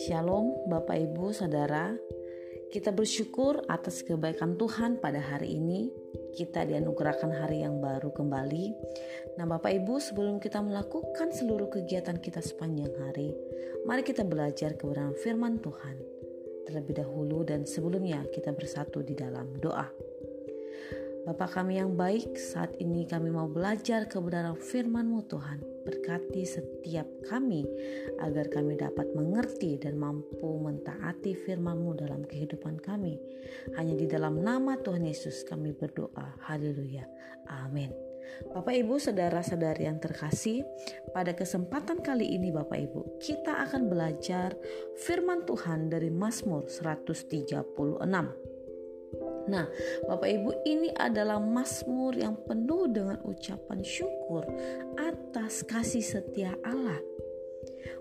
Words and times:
Shalom 0.00 0.64
Bapak 0.64 0.96
Ibu 0.96 1.36
Saudara. 1.36 1.92
Kita 2.72 2.88
bersyukur 2.88 3.60
atas 3.68 4.00
kebaikan 4.00 4.56
Tuhan 4.56 4.96
pada 4.96 5.20
hari 5.20 5.60
ini. 5.60 5.92
Kita 6.32 6.64
dianugerahkan 6.64 7.28
hari 7.36 7.68
yang 7.68 7.84
baru 7.84 8.16
kembali. 8.16 8.72
Nah 9.36 9.44
Bapak 9.44 9.76
Ibu 9.76 10.00
sebelum 10.00 10.40
kita 10.40 10.64
melakukan 10.64 11.36
seluruh 11.36 11.68
kegiatan 11.68 12.16
kita 12.16 12.40
sepanjang 12.40 12.96
hari 13.04 13.36
Mari 13.84 14.00
kita 14.00 14.24
belajar 14.24 14.80
kebenaran 14.80 15.12
firman 15.20 15.60
Tuhan. 15.60 16.00
Terlebih 16.64 17.04
dahulu 17.04 17.44
dan 17.44 17.68
sebelumnya 17.68 18.24
kita 18.32 18.56
bersatu 18.56 19.04
di 19.04 19.12
dalam 19.12 19.52
doa 19.60 20.09
Bapa 21.20 21.44
kami 21.44 21.76
yang 21.76 22.00
baik, 22.00 22.32
saat 22.40 22.72
ini 22.80 23.04
kami 23.04 23.28
mau 23.28 23.44
belajar 23.44 24.08
kebenaran 24.08 24.56
firman-Mu 24.56 25.20
Tuhan. 25.28 25.60
Berkati 25.84 26.48
setiap 26.48 27.04
kami 27.28 27.68
agar 28.24 28.48
kami 28.48 28.80
dapat 28.80 29.04
mengerti 29.12 29.76
dan 29.76 30.00
mampu 30.00 30.60
mentaati 30.64 31.36
firman-Mu 31.36 32.00
dalam 32.00 32.24
kehidupan 32.24 32.80
kami. 32.80 33.20
Hanya 33.76 34.00
di 34.00 34.08
dalam 34.08 34.40
nama 34.40 34.80
Tuhan 34.80 35.04
Yesus 35.04 35.44
kami 35.44 35.76
berdoa. 35.76 36.40
Haleluya. 36.48 37.04
Amin. 37.52 37.92
Bapak 38.50 38.72
Ibu, 38.72 38.96
saudara-saudari 38.96 39.84
yang 39.84 40.00
terkasih, 40.00 40.64
pada 41.12 41.36
kesempatan 41.36 42.00
kali 42.00 42.32
ini 42.32 42.48
Bapak 42.48 42.78
Ibu, 42.78 43.20
kita 43.20 43.60
akan 43.68 43.92
belajar 43.92 44.56
firman 45.04 45.44
Tuhan 45.44 45.92
dari 45.92 46.08
Mazmur 46.08 46.64
136. 46.64 47.60
Nah, 49.48 49.64
Bapak 50.04 50.28
Ibu, 50.28 50.50
ini 50.68 50.92
adalah 50.92 51.40
mazmur 51.40 52.12
yang 52.18 52.36
penuh 52.44 52.90
dengan 52.90 53.22
ucapan 53.24 53.80
syukur 53.80 54.44
atas 54.98 55.64
kasih 55.64 56.04
setia 56.04 56.52
Allah. 56.66 57.00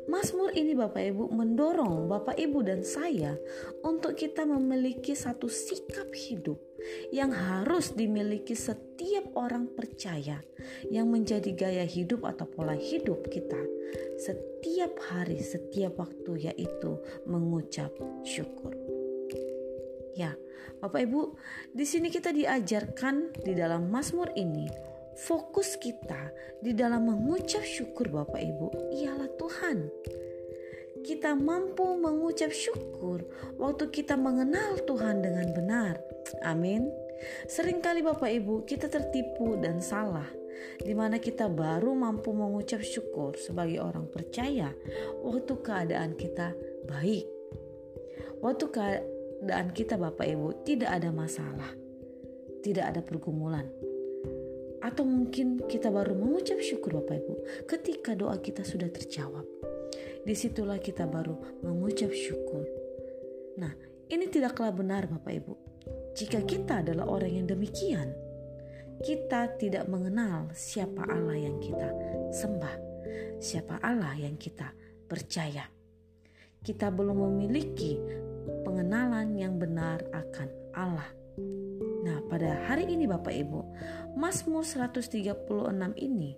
Mazmur 0.09 0.57
ini 0.57 0.73
Bapak 0.73 1.05
Ibu 1.05 1.29
mendorong 1.29 2.09
Bapak 2.09 2.35
Ibu 2.35 2.65
dan 2.65 2.81
saya 2.81 3.37
untuk 3.85 4.17
kita 4.17 4.41
memiliki 4.41 5.13
satu 5.13 5.45
sikap 5.45 6.09
hidup 6.17 6.57
yang 7.13 7.29
harus 7.29 7.93
dimiliki 7.93 8.57
setiap 8.57 9.29
orang 9.37 9.69
percaya 9.69 10.41
yang 10.89 11.13
menjadi 11.13 11.53
gaya 11.53 11.85
hidup 11.85 12.25
atau 12.25 12.49
pola 12.49 12.73
hidup 12.73 13.29
kita 13.29 13.61
setiap 14.19 14.97
hari, 15.13 15.39
setiap 15.39 16.01
waktu 16.01 16.51
yaitu 16.51 16.99
mengucap 17.23 17.93
syukur. 18.25 18.88
Ya, 20.19 20.35
Bapak 20.83 21.07
Ibu, 21.07 21.39
di 21.71 21.87
sini 21.87 22.11
kita 22.11 22.35
diajarkan 22.35 23.39
di 23.39 23.55
dalam 23.55 23.87
Mazmur 23.87 24.35
ini 24.35 24.67
fokus 25.15 25.79
kita 25.79 26.27
di 26.59 26.75
dalam 26.75 27.07
mengucap 27.07 27.63
syukur 27.63 28.11
Bapak 28.11 28.35
Ibu 28.35 28.67
ialah 28.99 29.31
Tuhan. 29.39 29.87
Kita 31.07 31.39
mampu 31.39 31.95
mengucap 31.95 32.51
syukur 32.51 33.23
waktu 33.55 33.87
kita 33.87 34.19
mengenal 34.19 34.83
Tuhan 34.83 35.23
dengan 35.23 35.55
benar. 35.55 35.95
Amin. 36.43 36.91
Seringkali 37.47 38.03
Bapak 38.03 38.27
Ibu 38.27 38.67
kita 38.67 38.91
tertipu 38.91 39.55
dan 39.55 39.79
salah 39.79 40.27
di 40.83 40.91
mana 40.91 41.15
kita 41.15 41.47
baru 41.47 41.95
mampu 41.95 42.35
mengucap 42.35 42.83
syukur 42.83 43.39
sebagai 43.39 43.79
orang 43.79 44.11
percaya 44.11 44.75
waktu 45.23 45.53
keadaan 45.63 46.19
kita 46.19 46.51
baik. 46.91 47.23
Waktu 48.43 48.65
keadaan 48.67 49.18
keadaan 49.39 49.71
kita 49.71 49.95
Bapak 49.95 50.27
Ibu 50.27 50.67
tidak 50.67 50.91
ada 50.99 51.15
masalah, 51.15 51.71
tidak 52.59 52.91
ada 52.91 52.99
pergumulan. 52.99 53.63
Atau 54.83 55.07
mungkin 55.07 55.63
kita 55.63 55.87
baru 55.87 56.11
mengucap 56.11 56.59
syukur 56.59 56.99
Bapak 56.99 57.23
Ibu 57.23 57.33
ketika 57.63 58.19
doa 58.19 58.35
kita 58.43 58.67
sudah 58.67 58.91
terjawab. 58.91 59.47
Di 60.27 60.35
situlah 60.35 60.83
kita 60.83 61.07
baru 61.07 61.63
mengucap 61.63 62.11
syukur. 62.11 62.67
Nah, 63.55 63.71
ini 64.11 64.27
tidaklah 64.27 64.75
benar 64.75 65.07
Bapak 65.07 65.31
Ibu. 65.31 65.53
Jika 66.19 66.43
kita 66.43 66.83
adalah 66.83 67.07
orang 67.07 67.31
yang 67.31 67.47
demikian, 67.47 68.11
kita 68.99 69.55
tidak 69.55 69.87
mengenal 69.87 70.51
siapa 70.51 71.07
Allah 71.07 71.39
yang 71.39 71.63
kita 71.63 71.87
sembah, 72.35 72.75
siapa 73.39 73.79
Allah 73.79 74.19
yang 74.19 74.35
kita 74.35 74.75
percaya. 75.07 75.63
Kita 76.59 76.91
belum 76.91 77.23
memiliki 77.23 77.95
pengenalan 78.65 79.37
yang 79.37 79.57
benar 79.57 80.01
akan 80.11 80.49
Allah. 80.73 81.09
Nah, 81.99 82.23
pada 82.31 82.63
hari 82.65 82.87
ini 82.87 83.05
Bapak 83.05 83.35
Ibu, 83.35 83.59
Mazmur 84.15 84.63
136 84.63 85.35
ini 85.99 86.31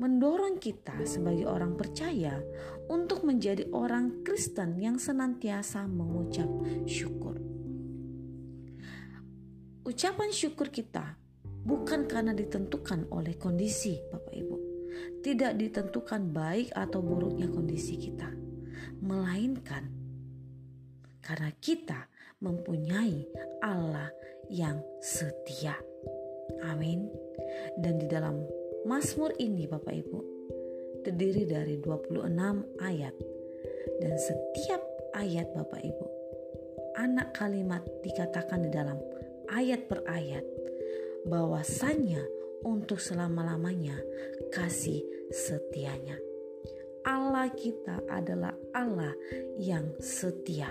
mendorong 0.00 0.56
kita 0.56 1.04
sebagai 1.04 1.44
orang 1.44 1.76
percaya 1.76 2.40
untuk 2.88 3.22
menjadi 3.22 3.68
orang 3.76 4.24
Kristen 4.24 4.80
yang 4.80 4.96
senantiasa 4.96 5.84
mengucap 5.84 6.48
syukur. 6.88 7.36
Ucapan 9.84 10.30
syukur 10.32 10.72
kita 10.72 11.20
bukan 11.62 12.08
karena 12.08 12.32
ditentukan 12.32 13.12
oleh 13.12 13.36
kondisi 13.36 14.00
Bapak 14.10 14.34
Ibu. 14.34 14.56
Tidak 15.22 15.52
ditentukan 15.54 16.34
baik 16.34 16.74
atau 16.74 16.98
buruknya 17.04 17.46
kondisi 17.48 17.94
kita, 18.00 18.28
melainkan 19.00 20.01
karena 21.22 21.50
kita 21.62 22.10
mempunyai 22.42 23.30
Allah 23.62 24.10
yang 24.50 24.82
setia. 24.98 25.78
Amin. 26.66 27.06
Dan 27.78 28.02
di 28.02 28.06
dalam 28.10 28.42
Mazmur 28.82 29.32
ini 29.38 29.70
Bapak 29.70 29.94
Ibu 29.94 30.18
terdiri 31.06 31.46
dari 31.46 31.78
26 31.78 32.26
ayat 32.82 33.14
dan 34.02 34.14
setiap 34.18 34.82
ayat 35.14 35.46
Bapak 35.54 35.82
Ibu 35.82 36.06
anak 36.98 37.38
kalimat 37.38 37.82
dikatakan 38.04 38.66
di 38.66 38.70
dalam 38.70 38.98
ayat 39.54 39.86
per 39.86 40.04
ayat 40.06 40.44
bahwasannya 41.26 42.20
untuk 42.66 42.98
selama-lamanya 42.98 43.98
kasih 44.50 45.02
setianya. 45.30 46.18
Allah 47.02 47.50
kita 47.50 47.98
adalah 48.06 48.54
Allah 48.70 49.10
yang 49.58 49.90
setia 49.98 50.70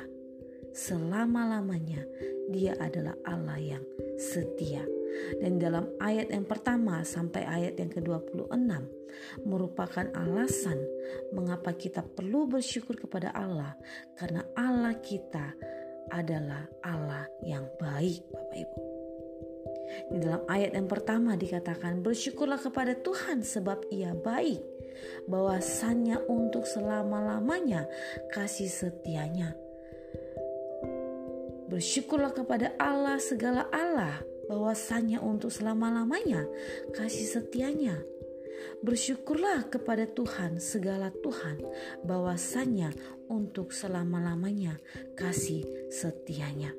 selama-lamanya 0.72 2.04
dia 2.52 2.76
adalah 2.80 3.16
Allah 3.24 3.60
yang 3.60 3.84
setia. 4.20 4.84
Dan 5.44 5.60
dalam 5.60 5.92
ayat 6.00 6.32
yang 6.32 6.48
pertama 6.48 7.04
sampai 7.04 7.44
ayat 7.44 7.76
yang 7.76 7.92
ke-26 7.92 8.48
merupakan 9.44 10.08
alasan 10.16 10.80
mengapa 11.36 11.76
kita 11.76 12.00
perlu 12.00 12.48
bersyukur 12.48 12.96
kepada 12.96 13.36
Allah 13.36 13.76
karena 14.16 14.48
Allah 14.56 14.96
kita 15.04 15.52
adalah 16.16 16.64
Allah 16.84 17.28
yang 17.44 17.68
baik 17.76 18.24
Bapak 18.32 18.58
Ibu. 18.58 18.80
Di 20.16 20.18
dalam 20.24 20.44
ayat 20.48 20.72
yang 20.80 20.88
pertama 20.88 21.36
dikatakan 21.36 22.00
bersyukurlah 22.00 22.64
kepada 22.64 22.96
Tuhan 22.96 23.44
sebab 23.44 23.92
ia 23.92 24.16
baik 24.16 24.64
bahwasannya 25.28 26.24
untuk 26.32 26.64
selama-lamanya 26.64 27.84
kasih 28.32 28.72
setianya 28.72 29.52
Bersyukurlah 31.72 32.36
kepada 32.36 32.76
Allah 32.76 33.16
segala 33.24 33.72
Allah 33.72 34.20
bahwasanya 34.52 35.24
untuk 35.24 35.56
selama-lamanya 35.56 36.44
kasih 36.92 37.40
setianya. 37.40 37.96
Bersyukurlah 38.84 39.72
kepada 39.72 40.04
Tuhan 40.04 40.60
segala 40.60 41.16
Tuhan 41.24 41.64
bahwasanya 42.04 42.92
untuk 43.32 43.72
selama-lamanya 43.72 44.76
kasih 45.16 45.64
setianya. 45.88 46.76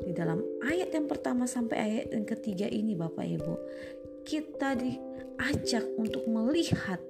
Di 0.00 0.10
dalam 0.10 0.42
ayat 0.66 0.90
yang 0.90 1.06
pertama 1.06 1.46
sampai 1.46 1.76
ayat 1.78 2.06
yang 2.10 2.26
ketiga 2.26 2.66
ini 2.66 2.98
Bapak 2.98 3.24
Ibu, 3.30 3.54
kita 4.24 4.76
diajak 4.76 5.84
untuk 5.98 6.26
melihat 6.28 7.00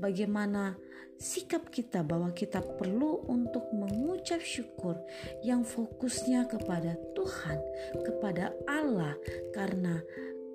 bagaimana 0.00 0.76
sikap 1.16 1.72
kita 1.72 2.04
bahwa 2.04 2.32
kita 2.36 2.60
perlu 2.60 3.24
untuk 3.28 3.72
mengucap 3.72 4.40
syukur 4.44 5.00
yang 5.40 5.64
fokusnya 5.64 6.44
kepada 6.48 6.96
Tuhan, 7.16 7.58
kepada 8.04 8.52
Allah 8.68 9.16
karena 9.56 10.04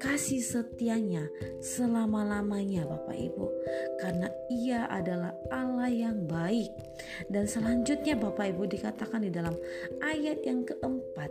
kasih 0.02 0.42
setianya 0.42 1.30
selama-lamanya 1.62 2.90
Bapak 2.90 3.18
Ibu. 3.18 3.46
Karena 4.02 4.28
ia 4.50 4.90
adalah 4.90 5.34
Allah 5.54 5.90
yang 5.94 6.25
baik. 6.25 6.74
Dan 7.30 7.46
selanjutnya 7.46 8.18
Bapak 8.18 8.50
Ibu 8.50 8.66
dikatakan 8.66 9.22
di 9.22 9.30
dalam 9.30 9.54
ayat 10.02 10.42
yang 10.42 10.66
keempat 10.66 11.30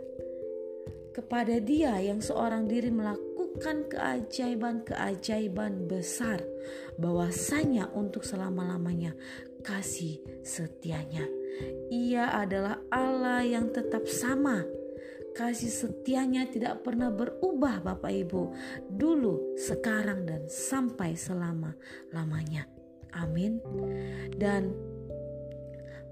kepada 1.11 1.59
dia 1.59 1.99
yang 1.99 2.23
seorang 2.23 2.71
diri 2.71 2.87
melakukan 2.87 3.30
melakukan 3.51 3.91
keajaiban-keajaiban 3.91 5.91
besar 5.91 6.39
bahwasanya 6.95 7.91
untuk 7.91 8.23
selama-lamanya 8.23 9.11
kasih 9.59 10.23
setianya. 10.39 11.27
Ia 11.91 12.31
adalah 12.31 12.79
Allah 12.87 13.43
yang 13.43 13.75
tetap 13.75 14.07
sama. 14.07 14.63
Kasih 15.35 15.67
setianya 15.67 16.47
tidak 16.47 16.87
pernah 16.87 17.11
berubah 17.11 17.83
Bapak 17.83 18.11
Ibu. 18.11 18.55
Dulu, 18.87 19.59
sekarang 19.59 20.23
dan 20.23 20.47
sampai 20.47 21.19
selama-lamanya. 21.19 22.71
Amin. 23.19 23.59
Dan 24.31 24.71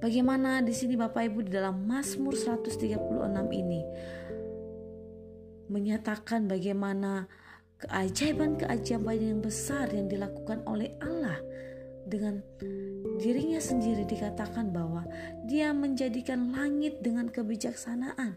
bagaimana 0.03 0.59
di 0.59 0.75
sini 0.75 0.99
Bapak 0.99 1.31
Ibu 1.31 1.47
di 1.47 1.51
dalam 1.55 1.87
Mazmur 1.87 2.35
136 2.35 2.99
ini 3.55 3.81
menyatakan 5.69 6.49
bagaimana 6.49 7.29
keajaiban-keajaiban 7.79 9.17
yang 9.21 9.39
besar 9.39 9.87
yang 9.93 10.11
dilakukan 10.11 10.65
oleh 10.67 10.91
Allah 10.99 11.39
dengan 12.09 12.41
dirinya 13.21 13.61
sendiri 13.61 14.03
dikatakan 14.03 14.73
bahwa 14.73 15.05
dia 15.45 15.71
menjadikan 15.71 16.51
langit 16.51 16.99
dengan 16.99 17.29
kebijaksanaan. 17.29 18.35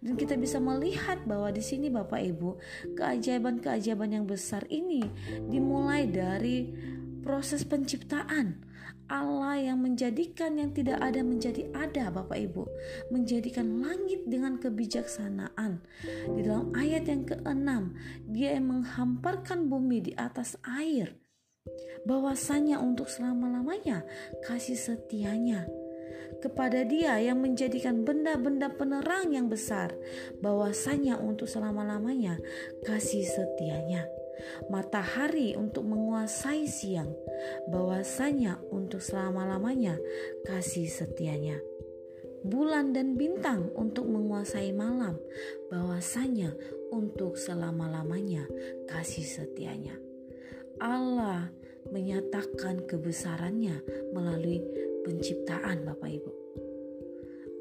Dan 0.00 0.12
kita 0.18 0.36
bisa 0.36 0.60
melihat 0.60 1.24
bahwa 1.24 1.48
di 1.52 1.64
sini 1.64 1.88
Bapak 1.88 2.20
Ibu 2.20 2.60
keajaiban-keajaiban 2.96 4.12
yang 4.12 4.26
besar 4.28 4.64
ini 4.68 5.00
dimulai 5.48 6.04
dari 6.10 6.68
proses 7.26 7.66
penciptaan. 7.66 8.62
Allah 9.06 9.58
yang 9.58 9.82
menjadikan 9.82 10.58
yang 10.58 10.74
tidak 10.74 10.98
ada 10.98 11.22
menjadi 11.22 11.66
ada 11.74 12.10
Bapak 12.10 12.38
Ibu. 12.38 12.66
Menjadikan 13.10 13.82
langit 13.82 14.26
dengan 14.26 14.58
kebijaksanaan. 14.62 15.82
Di 16.30 16.40
dalam 16.42 16.70
ayat 16.74 17.10
yang 17.10 17.26
keenam 17.26 17.94
dia 18.26 18.54
yang 18.54 18.70
menghamparkan 18.70 19.66
bumi 19.66 20.10
di 20.10 20.12
atas 20.14 20.58
air. 20.66 21.18
Bahwasanya 22.06 22.78
untuk 22.78 23.10
selama-lamanya 23.10 24.06
kasih 24.46 24.78
setianya. 24.78 25.66
Kepada 26.42 26.82
dia 26.82 27.18
yang 27.22 27.42
menjadikan 27.42 28.02
benda-benda 28.02 28.70
penerang 28.74 29.34
yang 29.34 29.46
besar. 29.46 29.94
Bahwasanya 30.42 31.18
untuk 31.22 31.46
selama-lamanya 31.46 32.38
kasih 32.82 33.22
setianya 33.22 34.06
matahari 34.68 35.54
untuk 35.54 35.86
menguasai 35.86 36.66
siang, 36.68 37.10
bahwasanya 37.70 38.60
untuk 38.72 39.00
selama-lamanya 39.00 39.96
kasih 40.44 40.88
setianya. 40.88 41.58
Bulan 42.46 42.94
dan 42.94 43.18
bintang 43.18 43.74
untuk 43.74 44.06
menguasai 44.06 44.70
malam, 44.70 45.18
bahwasanya 45.72 46.54
untuk 46.94 47.34
selama-lamanya 47.34 48.46
kasih 48.86 49.26
setianya. 49.26 49.98
Allah 50.78 51.50
menyatakan 51.90 52.84
kebesarannya 52.86 53.82
melalui 54.12 54.62
penciptaan 55.02 55.86
Bapak 55.86 56.10
Ibu 56.10 56.30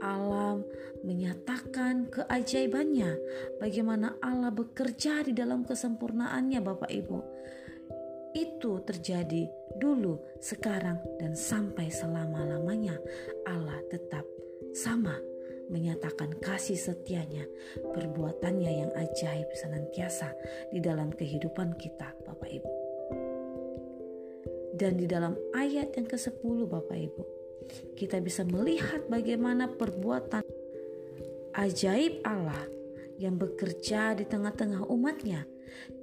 alam 0.01 0.65
menyatakan 1.05 2.09
keajaibannya, 2.09 3.15
bagaimana 3.61 4.17
Allah 4.19 4.49
bekerja 4.49 5.21
di 5.21 5.31
dalam 5.31 5.61
kesempurnaannya, 5.63 6.59
Bapak 6.59 6.91
Ibu. 6.91 7.17
Itu 8.35 8.83
terjadi 8.83 9.47
dulu, 9.79 10.19
sekarang, 10.43 10.99
dan 11.21 11.37
sampai 11.37 11.87
selama-lamanya. 11.87 12.99
Allah 13.47 13.79
tetap 13.87 14.27
sama 14.75 15.15
menyatakan 15.69 16.35
kasih 16.41 16.77
setianya, 16.77 17.47
perbuatannya 17.95 18.71
yang 18.85 18.91
ajaib 18.93 19.49
senantiasa 19.55 20.33
di 20.69 20.83
dalam 20.83 21.09
kehidupan 21.13 21.73
kita, 21.79 22.13
Bapak 22.25 22.49
Ibu. 22.49 22.71
Dan 24.75 24.99
di 24.99 25.07
dalam 25.07 25.39
ayat 25.55 25.95
yang 25.95 26.03
ke-10 26.03 26.67
Bapak 26.67 26.99
Ibu, 26.99 27.34
kita 27.95 28.19
bisa 28.19 28.43
melihat 28.43 29.07
bagaimana 29.07 29.71
perbuatan 29.71 30.43
ajaib 31.55 32.19
Allah 32.27 32.67
yang 33.15 33.39
bekerja 33.39 34.15
di 34.15 34.27
tengah-tengah 34.27 34.91
umatnya 34.91 35.47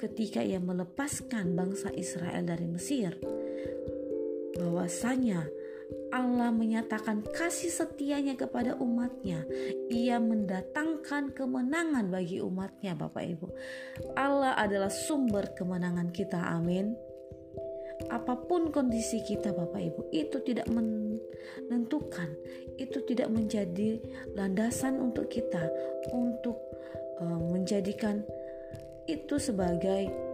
ketika 0.00 0.40
ia 0.40 0.60
melepaskan 0.60 1.52
bangsa 1.52 1.92
Israel 1.92 2.44
dari 2.44 2.66
Mesir. 2.68 3.16
Bahwasanya 4.56 5.48
Allah 6.12 6.52
menyatakan 6.52 7.24
kasih 7.24 7.72
setianya 7.72 8.36
kepada 8.36 8.76
umatnya. 8.76 9.44
Ia 9.88 10.20
mendatangkan 10.20 11.32
kemenangan 11.32 12.08
bagi 12.08 12.40
umatnya 12.40 12.96
Bapak 12.96 13.24
Ibu. 13.24 13.48
Allah 14.16 14.56
adalah 14.56 14.92
sumber 14.92 15.52
kemenangan 15.56 16.12
kita. 16.12 16.40
Amin 16.52 17.11
apa 18.08 18.34
pun 18.48 18.72
kondisi 18.74 19.22
kita 19.22 19.52
Bapak 19.54 19.78
Ibu 19.78 20.02
itu 20.10 20.40
tidak 20.42 20.66
menentukan 20.72 22.34
itu 22.80 22.98
tidak 23.06 23.28
menjadi 23.30 24.00
landasan 24.34 24.98
untuk 24.98 25.28
kita 25.28 25.70
untuk 26.10 26.56
uh, 27.20 27.40
menjadikan 27.52 28.24
itu 29.06 29.36
sebagai 29.36 30.32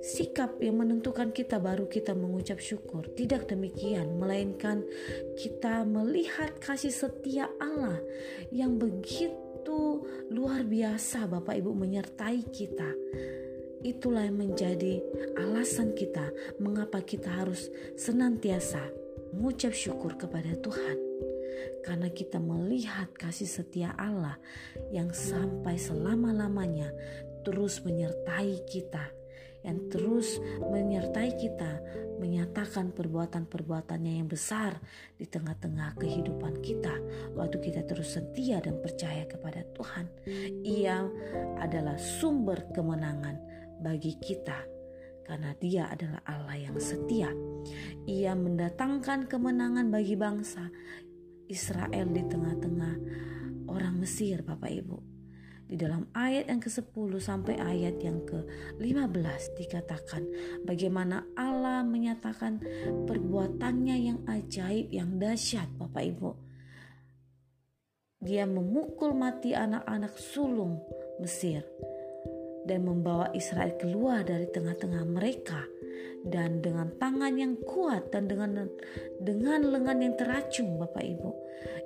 sikap 0.00 0.56
yang 0.64 0.80
menentukan 0.80 1.28
kita 1.30 1.60
baru 1.60 1.84
kita 1.84 2.16
mengucap 2.16 2.56
syukur. 2.56 3.04
Tidak 3.12 3.44
demikian, 3.44 4.16
melainkan 4.16 4.80
kita 5.36 5.84
melihat 5.84 6.56
kasih 6.56 6.92
setia 6.92 7.52
Allah 7.60 8.00
yang 8.48 8.80
begitu 8.80 10.00
luar 10.32 10.64
biasa 10.64 11.28
Bapak 11.28 11.52
Ibu 11.60 11.76
menyertai 11.76 12.40
kita 12.48 12.90
Itulah 13.80 14.28
yang 14.28 14.36
menjadi 14.36 15.00
alasan 15.40 15.96
kita 15.96 16.28
mengapa 16.60 17.00
kita 17.00 17.32
harus 17.32 17.72
senantiasa 17.96 18.80
mengucap 19.32 19.72
syukur 19.72 20.20
kepada 20.20 20.52
Tuhan. 20.60 20.98
Karena 21.80 22.08
kita 22.12 22.36
melihat 22.40 23.08
kasih 23.16 23.48
setia 23.48 23.96
Allah 23.96 24.36
yang 24.92 25.12
sampai 25.16 25.80
selama-lamanya 25.80 26.92
terus 27.40 27.80
menyertai 27.80 28.68
kita 28.68 29.20
yang 29.60 29.92
terus 29.92 30.40
menyertai 30.72 31.36
kita 31.36 31.80
menyatakan 32.16 32.92
perbuatan-perbuatannya 32.96 34.20
yang 34.20 34.28
besar 34.28 34.76
di 35.16 35.28
tengah-tengah 35.28 36.00
kehidupan 36.00 36.64
kita 36.64 36.96
waktu 37.36 37.60
kita 37.60 37.84
terus 37.84 38.16
setia 38.16 38.60
dan 38.64 38.80
percaya 38.80 39.28
kepada 39.28 39.64
Tuhan 39.76 40.08
ia 40.64 41.04
adalah 41.60 41.96
sumber 42.00 42.72
kemenangan 42.72 43.49
bagi 43.80 44.16
kita 44.20 44.80
karena 45.30 45.54
Dia 45.62 45.86
adalah 45.86 46.20
Allah 46.26 46.58
yang 46.58 46.76
setia. 46.82 47.30
Ia 48.10 48.34
mendatangkan 48.34 49.30
kemenangan 49.30 49.86
bagi 49.86 50.18
bangsa 50.18 50.66
Israel 51.46 52.10
di 52.10 52.22
tengah-tengah 52.26 52.94
orang 53.70 53.94
Mesir, 54.02 54.42
Bapak 54.42 54.70
Ibu. 54.74 54.98
Di 55.70 55.78
dalam 55.78 56.10
ayat 56.18 56.50
yang 56.50 56.58
ke-10 56.58 57.22
sampai 57.22 57.62
ayat 57.62 58.02
yang 58.02 58.26
ke-15 58.26 59.54
dikatakan 59.54 60.26
bagaimana 60.66 61.22
Allah 61.38 61.86
menyatakan 61.86 62.58
perbuatannya 63.06 63.96
yang 64.02 64.18
ajaib, 64.26 64.90
yang 64.90 65.22
dahsyat, 65.22 65.70
Bapak 65.78 66.10
Ibu. 66.10 66.30
Dia 68.18 68.50
memukul 68.50 69.14
mati 69.14 69.54
anak-anak 69.54 70.18
sulung 70.18 70.82
Mesir 71.22 71.62
dan 72.70 72.86
membawa 72.86 73.34
Israel 73.34 73.74
keluar 73.74 74.22
dari 74.22 74.46
tengah-tengah 74.46 75.02
mereka 75.02 75.66
dan 76.22 76.62
dengan 76.62 76.94
tangan 76.94 77.34
yang 77.34 77.58
kuat 77.66 78.14
dan 78.14 78.30
dengan 78.30 78.70
dengan 79.18 79.66
lengan 79.66 79.98
yang 79.98 80.14
teracung 80.14 80.78
Bapak 80.78 81.02
Ibu 81.02 81.30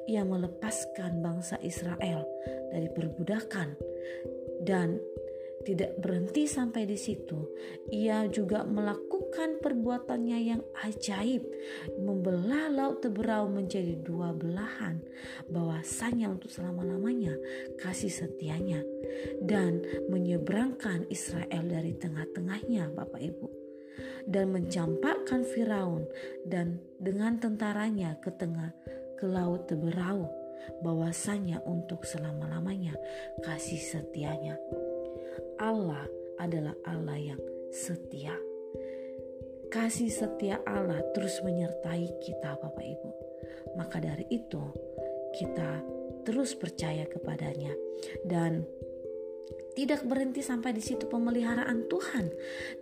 ia 0.05 0.21
melepaskan 0.23 1.25
bangsa 1.25 1.57
Israel 1.65 2.29
dari 2.69 2.89
perbudakan 2.93 3.69
dan 4.65 5.01
tidak 5.65 5.97
berhenti 5.97 6.45
sampai 6.45 6.85
di 6.85 6.99
situ. 7.01 7.41
Ia 7.89 8.29
juga 8.29 8.69
melakukan 8.69 9.14
perbuatannya 9.59 10.39
yang 10.39 10.63
ajaib, 10.87 11.43
membelah 11.99 12.71
laut 12.71 13.03
Teberau 13.03 13.51
menjadi 13.51 13.99
dua 14.01 14.31
belahan, 14.31 15.03
bahwasanya 15.51 16.31
untuk 16.31 16.49
selama-lamanya 16.49 17.35
kasih 17.83 18.11
setianya 18.11 18.81
dan 19.43 19.83
menyeberangkan 20.09 21.11
Israel 21.11 21.67
dari 21.67 21.93
tengah-tengahnya, 21.99 22.95
Bapak 22.95 23.21
Ibu 23.21 23.65
dan 24.25 24.57
mencampakkan 24.57 25.45
Firaun 25.45 26.09
dan 26.49 26.81
dengan 26.97 27.37
tentaranya 27.37 28.17
ke 28.25 28.33
tengah 28.33 28.73
ke 29.21 29.29
laut 29.29 29.69
Teberau 29.69 30.27
bahwasanya 30.81 31.61
untuk 31.69 32.09
selama-lamanya 32.09 32.97
kasih 33.45 33.81
setianya. 33.81 34.57
Allah 35.61 36.09
adalah 36.41 36.75
Allah 36.89 37.19
yang 37.21 37.41
setia. 37.71 38.54
Kasih 39.75 40.07
setia 40.07 40.63
Allah 40.71 41.03
terus 41.19 41.43
menyertai 41.43 42.23
kita 42.23 42.55
Bapak 42.63 42.87
Ibu. 42.87 43.11
Maka 43.75 43.99
dari 43.99 44.23
itu 44.31 44.63
kita 45.35 45.83
terus 46.23 46.55
percaya 46.55 47.03
kepadanya 47.11 47.75
dan 48.23 48.63
tidak 49.75 50.07
berhenti 50.07 50.47
sampai 50.47 50.71
di 50.71 50.79
situ 50.79 51.11
pemeliharaan 51.11 51.91
Tuhan. 51.91 52.31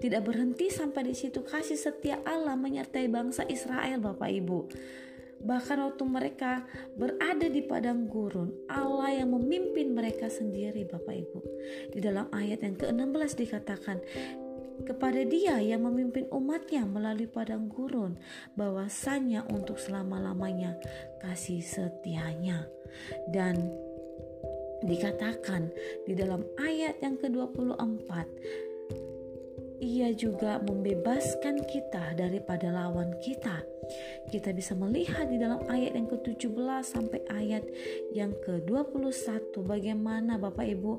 Tidak 0.04 0.20
berhenti 0.20 0.68
sampai 0.68 1.08
di 1.08 1.16
situ 1.16 1.40
kasih 1.40 1.80
setia 1.80 2.20
Allah 2.28 2.60
menyertai 2.60 3.08
bangsa 3.08 3.48
Israel 3.48 3.96
Bapak 3.96 4.28
Ibu. 4.28 4.58
Bahkan 5.48 5.78
waktu 5.80 6.04
mereka 6.06 6.62
berada 6.94 7.48
di 7.48 7.64
padang 7.64 8.06
gurun, 8.06 8.68
Allah 8.68 9.16
yang 9.16 9.32
memimpin 9.32 9.96
mereka 9.96 10.28
sendiri 10.28 10.86
Bapak 10.86 11.16
Ibu. 11.24 11.40
Di 11.96 12.04
dalam 12.04 12.28
ayat 12.30 12.62
yang 12.62 12.76
ke-16 12.78 13.32
dikatakan, 13.40 13.98
kepada 14.82 15.22
dia 15.26 15.58
yang 15.62 15.86
memimpin 15.86 16.26
umatnya 16.30 16.84
melalui 16.84 17.30
padang 17.30 17.70
gurun 17.70 18.18
bahwasanya 18.58 19.46
untuk 19.50 19.78
selama-lamanya 19.78 20.76
kasih 21.22 21.62
setianya. 21.62 22.66
Dan 23.30 23.72
dikatakan 24.82 25.70
di 26.04 26.12
dalam 26.18 26.42
ayat 26.58 26.98
yang 27.00 27.14
ke-24 27.16 28.10
ia 29.82 30.14
juga 30.14 30.62
membebaskan 30.62 31.66
kita 31.66 32.14
daripada 32.14 32.70
lawan 32.70 33.18
kita. 33.18 33.66
Kita 34.30 34.54
bisa 34.54 34.78
melihat 34.78 35.26
di 35.26 35.42
dalam 35.42 35.58
ayat 35.66 35.98
yang 35.98 36.06
ke-17 36.06 36.86
sampai 36.86 37.20
ayat 37.34 37.66
yang 38.14 38.30
ke-21 38.46 39.50
bagaimana 39.66 40.38
Bapak 40.38 40.70
Ibu 40.70 40.92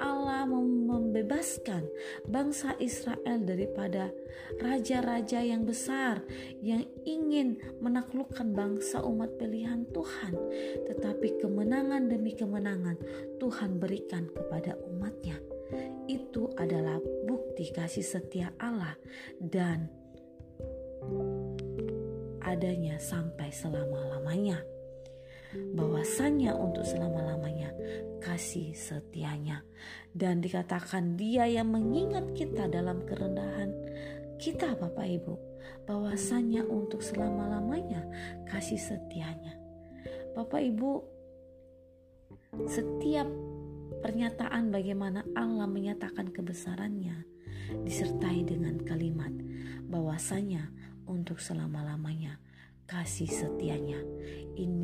Allah 0.00 0.19
membebaskan 0.46 1.88
bangsa 2.28 2.76
Israel 2.78 3.40
daripada 3.42 4.12
raja-raja 4.60 5.40
yang 5.42 5.64
besar 5.64 6.22
yang 6.60 6.84
ingin 7.02 7.58
menaklukkan 7.80 8.52
bangsa 8.52 9.02
umat 9.02 9.34
pilihan 9.40 9.88
Tuhan. 9.90 10.32
Tetapi 10.86 11.40
kemenangan 11.40 12.06
demi 12.06 12.36
kemenangan 12.36 12.96
Tuhan 13.40 13.80
berikan 13.80 14.28
kepada 14.30 14.76
umatnya. 14.86 15.40
Itu 16.10 16.50
adalah 16.58 16.98
bukti 17.26 17.70
kasih 17.70 18.02
setia 18.02 18.50
Allah 18.58 18.98
dan 19.38 19.86
adanya 22.42 22.98
sampai 22.98 23.54
selama-lamanya. 23.54 24.69
Bahwasannya 25.54 26.54
untuk 26.54 26.86
selama-lamanya 26.86 27.74
kasih 28.22 28.74
setianya. 28.76 29.66
Dan 30.10 30.42
dikatakan 30.42 31.18
dia 31.18 31.46
yang 31.46 31.70
mengingat 31.70 32.34
kita 32.34 32.70
dalam 32.70 33.02
kerendahan 33.06 33.70
kita 34.38 34.78
Bapak 34.78 35.06
Ibu. 35.06 35.34
Bahwasannya 35.84 36.64
untuk 36.64 37.02
selama-lamanya 37.02 38.06
kasih 38.46 38.78
setianya. 38.78 39.58
Bapak 40.32 40.62
Ibu 40.62 40.90
setiap 42.66 43.28
pernyataan 44.00 44.72
bagaimana 44.72 45.22
Allah 45.36 45.68
menyatakan 45.68 46.32
kebesarannya 46.32 47.26
disertai 47.84 48.42
dengan 48.42 48.80
kalimat 48.82 49.30
bahwasanya 49.86 50.72
untuk 51.06 51.38
selama-lamanya 51.42 52.40
kasih 52.88 53.28
setianya. 53.28 54.00
Ini 54.56 54.79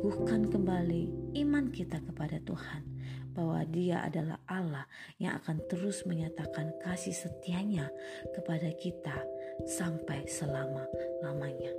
meneguhkan 0.00 0.48
kembali 0.48 1.12
iman 1.44 1.68
kita 1.68 2.00
kepada 2.00 2.40
Tuhan 2.48 2.88
bahwa 3.36 3.60
Dia 3.68 4.00
adalah 4.08 4.40
Allah 4.48 4.88
yang 5.20 5.36
akan 5.36 5.60
terus 5.68 6.08
menyatakan 6.08 6.72
kasih 6.80 7.12
setianya 7.12 7.84
kepada 8.32 8.72
kita 8.80 9.12
sampai 9.68 10.24
selama-lamanya. 10.24 11.76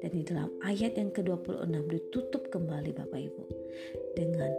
Dan 0.00 0.16
di 0.16 0.24
dalam 0.24 0.48
ayat 0.64 0.96
yang 0.96 1.12
ke-26 1.12 1.92
ditutup 1.92 2.48
kembali 2.48 2.96
Bapak 2.96 3.20
Ibu 3.20 3.44
dengan 4.16 4.52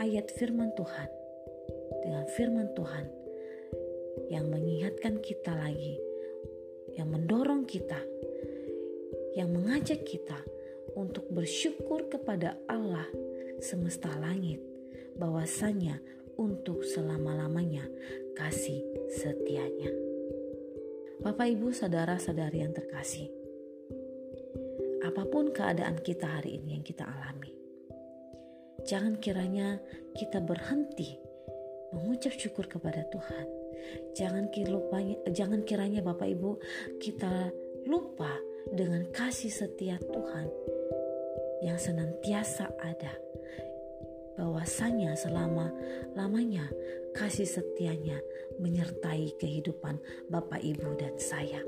ayat 0.00 0.32
firman 0.32 0.72
Tuhan. 0.72 1.08
Dengan 2.00 2.24
firman 2.32 2.72
Tuhan 2.72 3.12
yang 4.32 4.48
mengingatkan 4.48 5.20
kita 5.20 5.52
lagi, 5.52 6.00
yang 6.96 7.12
mendorong 7.12 7.68
kita, 7.68 8.00
yang 9.36 9.52
mengajak 9.52 10.00
kita 10.08 10.40
untuk 10.98 11.28
bersyukur 11.32 12.06
kepada 12.10 12.58
Allah 12.68 13.06
semesta 13.62 14.10
langit, 14.18 14.60
bahwasanya 15.16 16.00
untuk 16.36 16.82
selama-lamanya 16.82 17.86
kasih 18.34 18.82
setianya. 19.12 19.92
Bapak, 21.22 21.54
ibu, 21.54 21.70
saudara-saudari 21.70 22.66
yang 22.66 22.74
terkasih, 22.74 23.30
apa 25.06 25.22
pun 25.28 25.54
keadaan 25.54 26.02
kita 26.02 26.26
hari 26.40 26.58
ini 26.58 26.80
yang 26.80 26.84
kita 26.84 27.06
alami, 27.06 27.54
jangan 28.82 29.20
kiranya 29.22 29.78
kita 30.18 30.42
berhenti 30.42 31.14
mengucap 31.92 32.34
syukur 32.34 32.66
kepada 32.66 33.04
Tuhan 33.12 33.62
Jangan 34.12 34.52
kilupanya, 34.52 35.16
jangan 35.32 35.64
kiranya 35.64 36.04
Bapak 36.04 36.28
Ibu 36.28 36.60
kita 37.00 37.50
lupa 37.88 38.30
dengan 38.70 39.08
kasih 39.10 39.50
setia 39.50 39.98
Tuhan 39.98 40.46
yang 41.62 41.78
senantiasa 41.78 42.68
ada. 42.82 43.14
Bahwasanya 44.36 45.14
selama 45.14 45.70
lamanya 46.18 46.66
kasih 47.14 47.46
setianya 47.46 48.18
menyertai 48.58 49.38
kehidupan 49.38 50.02
Bapak 50.28 50.60
Ibu 50.60 50.98
dan 50.98 51.14
saya. 51.16 51.62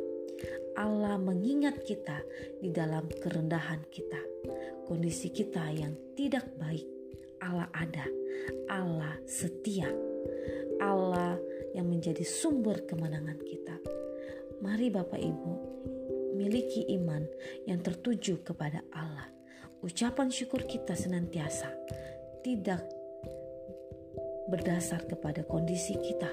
Allah 0.75 1.15
mengingat 1.23 1.87
kita 1.87 2.19
di 2.59 2.75
dalam 2.75 3.07
kerendahan 3.07 3.79
kita, 3.95 4.19
kondisi 4.91 5.31
kita 5.31 5.71
yang 5.71 5.95
tidak 6.19 6.51
baik. 6.59 6.91
Allah 7.39 7.71
ada, 7.71 8.07
Allah 8.67 9.15
setia, 9.23 9.87
Allah 10.83 11.39
yang 11.77 11.87
menjadi 11.87 12.27
sumber 12.27 12.83
kemenangan 12.91 13.39
kita. 13.39 13.77
Mari 14.65 14.91
Bapak 14.91 15.21
Ibu, 15.21 15.53
miliki 16.35 16.89
iman 16.99 17.23
yang 17.69 17.79
tertuju 17.85 18.43
kepada 18.43 18.83
Allah. 18.91 19.34
Ucapan 19.85 20.33
syukur 20.33 20.65
kita 20.65 20.97
senantiasa 20.97 21.69
tidak 22.41 22.81
berdasar 24.49 25.05
kepada 25.05 25.45
kondisi 25.45 26.01
kita, 26.01 26.33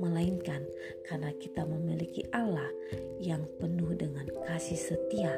melainkan 0.00 0.64
karena 1.04 1.28
kita 1.36 1.68
memiliki 1.68 2.24
Allah 2.32 2.72
yang 3.20 3.44
penuh 3.60 3.92
dengan 3.92 4.24
kasih 4.48 4.80
setia 4.80 5.36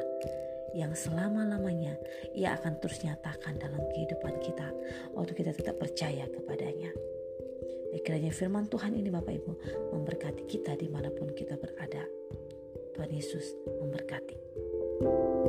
yang 0.71 0.95
selama-lamanya 0.95 1.99
ia 2.31 2.55
akan 2.55 2.79
terus 2.79 3.03
nyatakan 3.03 3.59
dalam 3.59 3.83
kehidupan 3.91 4.39
kita 4.39 4.71
waktu 5.11 5.35
kita 5.35 5.51
tetap 5.51 5.83
percaya 5.83 6.31
kepadanya. 6.31 6.95
Kiranya 8.07 8.31
firman 8.31 8.71
Tuhan 8.71 8.95
ini 8.95 9.11
Bapak 9.11 9.35
Ibu 9.35 9.53
memberkati 9.91 10.47
kita 10.47 10.79
di 10.79 10.87
mana 10.87 11.11
pun 11.11 11.35
kita 11.35 11.59
berada. 11.59 12.07
Tuhan 12.95 13.11
Yesus 13.11 13.59
memberkati. 13.83 15.42